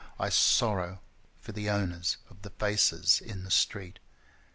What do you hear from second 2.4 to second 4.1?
the faces in the street.